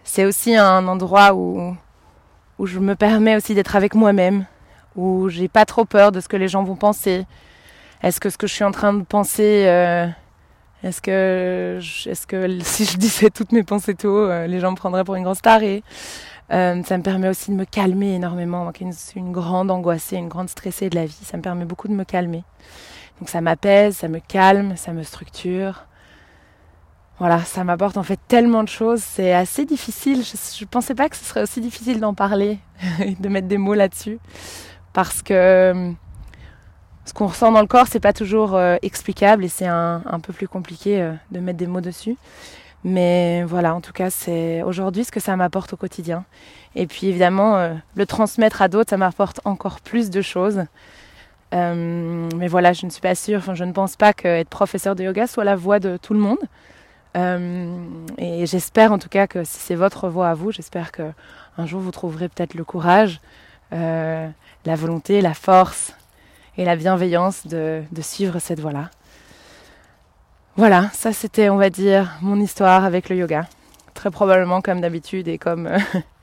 C'est 0.04 0.26
aussi 0.26 0.56
un 0.56 0.88
endroit 0.88 1.34
où, 1.34 1.76
où 2.58 2.66
je 2.66 2.80
me 2.80 2.96
permets 2.96 3.36
aussi 3.36 3.54
d'être 3.54 3.76
avec 3.76 3.96
moi-même, 3.96 4.46
où 4.96 5.30
j'ai 5.30 5.48
pas 5.48 5.66
trop 5.66 5.86
peur 5.86 6.12
de 6.12 6.20
ce 6.20 6.28
que 6.28 6.38
les 6.38 6.48
gens 6.48 6.64
vont 6.64 6.76
penser. 6.76 7.26
Est-ce 8.04 8.20
que 8.20 8.30
ce 8.30 8.38
que 8.38 8.48
je 8.48 8.54
suis 8.54 8.64
en 8.64 8.72
train 8.72 8.94
de 8.94 9.04
penser, 9.04 9.66
euh, 9.68 10.08
est-ce 10.84 11.02
que, 11.02 11.80
est-ce 12.10 12.26
que 12.26 12.60
si 12.64 12.86
je 12.86 12.98
disais 12.98 13.30
toutes 13.30 13.52
mes 13.52 13.64
pensées 13.64 13.96
tôt, 13.96 14.18
euh, 14.18 14.48
les 14.48 14.60
gens 14.60 14.72
me 14.72 14.76
prendraient 14.76 15.04
pour 15.04 15.16
une 15.16 15.24
grosse 15.24 15.42
tarée? 15.42 15.84
Euh, 16.52 16.82
ça 16.84 16.98
me 16.98 17.04
permet 17.04 17.30
aussi 17.30 17.52
de 17.52 17.56
me 17.56 17.64
calmer 17.64 18.16
énormément. 18.16 18.64
Moi, 18.64 18.74
une, 18.82 18.92
une 19.16 19.32
grande 19.32 19.72
angoissée, 19.72 20.18
une 20.18 20.28
grande 20.28 20.50
stressée 20.50 20.90
de 20.90 20.96
la 20.96 21.06
vie, 21.06 21.18
ça 21.24 21.38
me 21.38 21.42
permet 21.42 21.64
beaucoup 21.64 21.88
de 21.88 21.94
me 21.94 22.04
calmer. 22.04 22.44
Donc 23.20 23.30
ça 23.30 23.40
m'apaise, 23.40 23.98
ça 23.98 24.08
me 24.08 24.20
calme, 24.20 24.76
ça 24.76 24.92
me 24.92 25.04
structure. 25.04 25.86
Voilà, 27.20 27.40
ça 27.42 27.64
m'apporte 27.64 27.98
en 27.98 28.04
fait 28.04 28.20
tellement 28.28 28.64
de 28.64 28.68
choses. 28.68 29.04
C'est 29.04 29.32
assez 29.32 29.64
difficile. 29.64 30.24
Je 30.24 30.64
ne 30.64 30.68
pensais 30.68 30.96
pas 30.96 31.08
que 31.08 31.16
ce 31.16 31.24
serait 31.24 31.44
aussi 31.44 31.62
difficile 31.62 32.00
d'en 32.00 32.16
parler 32.16 32.58
de 33.20 33.30
mettre 33.30 33.48
des 33.48 33.60
mots 33.60 33.76
là-dessus. 33.76 34.18
Parce 34.92 35.22
que 35.22 35.34
euh, 35.34 35.92
ce 37.06 37.14
qu'on 37.14 37.28
ressent 37.28 37.52
dans 37.52 37.62
le 37.62 37.68
corps, 37.68 37.88
c'est 37.88 38.00
pas 38.00 38.14
toujours 38.14 38.56
euh, 38.56 38.78
explicable 38.82 39.44
et 39.44 39.50
c'est 39.50 39.68
un, 39.68 40.02
peu 40.22 40.34
plus 40.34 40.48
compliqué 40.48 41.12
de 41.32 41.40
mettre 41.40 41.58
des 41.58 41.68
mots 41.68 41.82
dessus. 41.82 42.18
Mais 42.84 43.44
voilà, 43.44 43.76
en 43.76 43.82
tout 43.82 43.94
cas, 43.94 44.10
c'est 44.10 44.64
aujourd'hui 44.64 45.04
ce 45.04 45.12
que 45.12 45.20
ça 45.20 45.36
m'apporte 45.36 45.74
au 45.74 45.78
quotidien. 45.78 46.26
Et 46.76 46.88
puis 46.88 47.08
évidemment, 47.08 47.58
euh, 47.58 47.74
le 47.96 48.06
transmettre 48.06 48.62
à 48.62 48.68
d'autres, 48.68 48.90
ça 48.90 48.98
m'apporte 48.98 49.40
encore 49.46 49.82
plus 49.82 50.10
de 50.10 50.22
choses. 50.22 50.66
Euh, 51.54 52.30
mais 52.36 52.48
voilà, 52.48 52.74
je 52.74 52.86
ne 52.86 52.92
suis 52.92 53.02
pas 53.02 53.16
sûre, 53.16 53.40
enfin, 53.40 53.56
je 53.56 53.66
ne 53.66 53.74
pense 53.74 53.98
pas 53.98 54.14
qu'être 54.14 54.50
professeur 54.50 54.96
de 54.96 55.04
yoga 55.04 55.28
soit 55.28 55.44
la 55.44 55.56
voie 55.56 55.80
de 55.80 55.98
tout 55.98 56.14
le 56.14 56.20
monde. 56.20 56.40
Euh, 57.18 57.76
et 58.18 58.46
j'espère 58.46 58.94
en 58.94 58.98
tout 58.98 59.10
cas 59.10 59.28
que 59.28 59.44
si 59.44 59.60
c'est 59.60 59.76
votre 59.76 60.08
voie 60.08 60.30
à 60.30 60.34
vous, 60.34 60.52
j'espère 60.52 60.94
que 60.94 61.04
un 61.58 61.66
jour 61.66 61.82
vous 61.82 61.92
trouverez 61.92 62.30
peut-être 62.30 62.54
le 62.54 62.64
courage, 62.64 63.20
la 63.72 64.76
volonté, 64.76 65.22
la 65.22 65.34
force 65.34 65.94
et 66.58 66.66
la 66.66 66.76
bienveillance 66.76 67.48
de, 67.48 67.84
suivre 68.02 68.40
cette 68.40 68.60
voie-là. 68.60 68.90
Voilà, 70.58 70.90
ça 70.94 71.14
c'était, 71.14 71.50
on 71.50 71.58
va 71.58 71.70
dire, 71.70 72.18
mon 72.22 72.40
histoire 72.40 72.84
avec 72.84 73.10
le 73.10 73.16
yoga. 73.16 73.48
Très 73.94 74.12
probablement 74.12 74.62
comme 74.62 74.82
d'habitude 74.82 75.28
et 75.28 75.38
comme, 75.38 75.70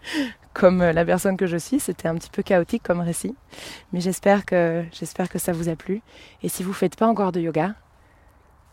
comme 0.52 0.82
la 0.82 1.04
personne 1.04 1.36
que 1.36 1.46
je 1.46 1.56
suis, 1.56 1.80
c'était 1.80 2.08
un 2.08 2.14
petit 2.14 2.30
peu 2.30 2.42
chaotique 2.42 2.82
comme 2.82 3.00
récit. 3.00 3.34
Mais 3.92 4.00
j'espère 4.00 4.44
que, 4.44 4.84
que 5.30 5.38
ça 5.38 5.52
vous 5.52 5.68
a 5.68 5.76
plu. 5.76 6.02
Et 6.42 6.48
si 6.48 6.62
vous 6.62 6.70
ne 6.70 6.74
faites 6.74 6.96
pas 6.96 7.06
encore 7.06 7.32
de 7.32 7.40
yoga, 7.40 7.74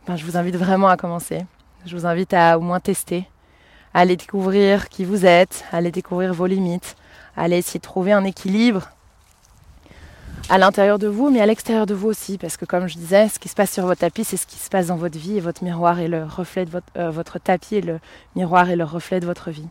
ben, 0.08 0.18
je 0.18 0.26
vous 0.26 0.38
invite 0.38 0.56
vraiment 0.56 0.90
à 0.90 0.98
commencer. 0.98 1.46
Je 1.86 1.96
vous 1.96 2.06
invite 2.06 2.34
à 2.34 2.58
au 2.58 2.62
moins 2.62 2.80
tester, 2.80 3.30
à 3.94 4.02
aller 4.02 4.18
découvrir 4.18 4.90
qui 4.90 5.06
vous 5.06 5.26
êtes, 5.26 5.66
à 5.72 5.78
aller 5.78 5.92
découvrir 5.92 6.34
vos 6.34 6.48
limites, 6.48 6.96
à 7.38 7.44
aller 7.44 7.58
essayer 7.58 7.80
de 7.80 7.86
trouver 7.86 8.12
un 8.12 8.24
équilibre 8.24 8.90
à 10.50 10.58
l'intérieur 10.58 11.00
de 11.00 11.08
vous, 11.08 11.30
mais 11.32 11.42
à 11.42 11.46
l'extérieur 11.46 11.86
de 11.86 11.94
vous 11.96 12.08
aussi, 12.08 12.38
parce 12.38 12.56
que 12.58 12.66
comme 12.66 12.88
je 12.88 12.98
disais, 12.98 13.30
ce 13.30 13.40
qui 13.40 13.50
se 13.50 13.56
passe 13.56 13.72
sur 13.72 13.86
votre 13.86 14.02
tapis, 14.02 14.24
c'est 14.24 14.38
ce 14.38 14.46
qui 14.46 14.58
se 14.58 14.70
passe 14.70 14.88
dans 14.88 14.96
votre 14.96 15.18
vie, 15.18 15.38
et 15.38 15.40
votre 15.40 15.64
miroir 15.64 16.00
est 16.00 16.08
le 16.08 16.24
reflet 16.24 16.66
de 16.66 16.70
votre, 16.70 16.88
euh, 16.98 17.10
votre 17.10 17.40
tapis, 17.40 17.76
et 17.76 17.82
le 17.82 18.00
miroir 18.36 18.70
est 18.70 18.76
le 18.76 18.84
reflet 18.84 19.20
de 19.20 19.26
votre 19.26 19.50
vie. 19.50 19.68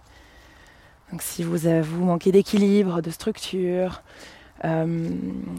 Donc 1.13 1.23
si 1.23 1.45
vous, 1.45 1.67
euh, 1.67 1.83
vous 1.83 2.05
manquez 2.05 2.33
d'équilibre, 2.33 3.03
de 3.03 3.11
structure, 3.11 4.03
euh, 4.65 5.11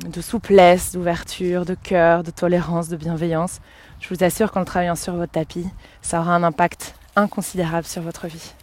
de 0.06 0.22
souplesse, 0.22 0.92
d'ouverture, 0.92 1.66
de 1.66 1.76
cœur, 1.76 2.24
de 2.24 2.32
tolérance, 2.32 2.90
de 2.90 2.98
bienveillance, 2.98 3.62
je 4.02 4.14
vous 4.14 4.24
assure 4.24 4.52
qu'en 4.52 4.66
travaillant 4.66 4.96
sur 4.96 5.16
votre 5.16 5.32
tapis, 5.32 5.68
ça 6.02 6.20
aura 6.20 6.36
un 6.36 6.44
impact 6.44 6.96
inconsidérable 7.16 7.88
sur 7.88 8.02
votre 8.02 8.28
vie. 8.28 8.54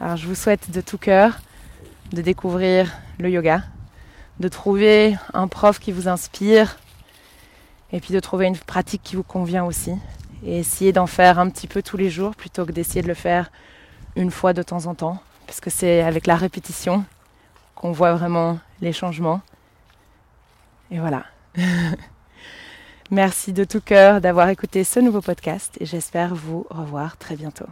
Alors 0.00 0.16
je 0.16 0.26
vous 0.26 0.34
souhaite 0.34 0.70
de 0.70 0.80
tout 0.80 0.98
cœur 0.98 1.38
de 2.12 2.22
découvrir 2.22 2.92
le 3.18 3.28
yoga, 3.28 3.62
de 4.40 4.48
trouver 4.48 5.16
un 5.32 5.48
prof 5.48 5.78
qui 5.78 5.92
vous 5.92 6.08
inspire 6.08 6.78
et 7.92 8.00
puis 8.00 8.12
de 8.12 8.20
trouver 8.20 8.46
une 8.46 8.56
pratique 8.56 9.02
qui 9.02 9.16
vous 9.16 9.22
convient 9.22 9.64
aussi 9.64 9.92
et 10.44 10.58
essayer 10.58 10.92
d'en 10.92 11.06
faire 11.06 11.38
un 11.38 11.48
petit 11.48 11.66
peu 11.66 11.82
tous 11.82 11.96
les 11.96 12.10
jours 12.10 12.34
plutôt 12.34 12.66
que 12.66 12.72
d'essayer 12.72 13.02
de 13.02 13.08
le 13.08 13.14
faire 13.14 13.50
une 14.16 14.30
fois 14.30 14.52
de 14.52 14.62
temps 14.62 14.86
en 14.86 14.94
temps 14.94 15.22
parce 15.46 15.60
que 15.60 15.70
c'est 15.70 16.02
avec 16.02 16.26
la 16.26 16.36
répétition 16.36 17.04
qu'on 17.74 17.92
voit 17.92 18.14
vraiment 18.14 18.58
les 18.80 18.92
changements. 18.92 19.40
Et 20.90 20.98
voilà. 20.98 21.24
Merci 23.10 23.52
de 23.52 23.64
tout 23.64 23.80
cœur 23.80 24.20
d'avoir 24.20 24.48
écouté 24.48 24.82
ce 24.82 24.98
nouveau 24.98 25.20
podcast 25.20 25.76
et 25.80 25.86
j'espère 25.86 26.34
vous 26.34 26.66
revoir 26.70 27.16
très 27.16 27.36
bientôt. 27.36 27.66